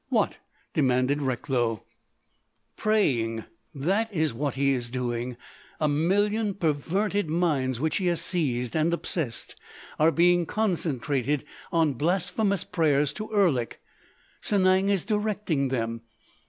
"What?" 0.09 0.37
demanded 0.73 1.21
Recklow. 1.21 1.83
"Praying! 2.75 3.43
That 3.75 4.11
is 4.11 4.33
what 4.33 4.55
he 4.55 4.71
is 4.71 4.89
doing! 4.89 5.37
A 5.79 5.87
million 5.87 6.55
perverted 6.55 7.29
minds 7.29 7.79
which 7.79 7.97
he 7.97 8.07
has 8.07 8.19
seized 8.19 8.75
and 8.75 8.91
obsessed 8.95 9.53
are 9.99 10.09
being 10.09 10.47
concentrated 10.47 11.45
on 11.71 11.93
blasphemous 11.93 12.63
prayers 12.63 13.13
to 13.13 13.29
Erlik! 13.31 13.79
Sanang 14.41 14.89
is 14.89 15.05
directing 15.05 15.67
them. 15.67 16.01